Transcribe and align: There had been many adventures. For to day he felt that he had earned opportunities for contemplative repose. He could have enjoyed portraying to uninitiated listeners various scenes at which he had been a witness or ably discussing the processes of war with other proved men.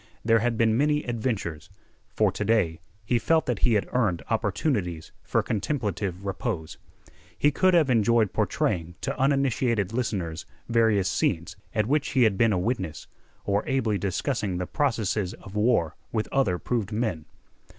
There 0.25 0.39
had 0.39 0.57
been 0.57 0.75
many 0.75 1.03
adventures. 1.03 1.69
For 2.15 2.31
to 2.31 2.43
day 2.43 2.79
he 3.05 3.19
felt 3.19 3.45
that 3.45 3.59
he 3.59 3.75
had 3.75 3.87
earned 3.93 4.23
opportunities 4.31 5.11
for 5.21 5.43
contemplative 5.43 6.25
repose. 6.25 6.79
He 7.37 7.51
could 7.51 7.75
have 7.75 7.87
enjoyed 7.87 8.33
portraying 8.33 8.95
to 9.01 9.15
uninitiated 9.19 9.93
listeners 9.93 10.47
various 10.67 11.07
scenes 11.07 11.55
at 11.75 11.85
which 11.85 12.13
he 12.13 12.23
had 12.23 12.35
been 12.35 12.51
a 12.51 12.57
witness 12.57 13.05
or 13.45 13.63
ably 13.67 13.99
discussing 13.99 14.57
the 14.57 14.65
processes 14.65 15.35
of 15.35 15.53
war 15.55 15.95
with 16.11 16.27
other 16.31 16.57
proved 16.57 16.91
men. 16.91 17.25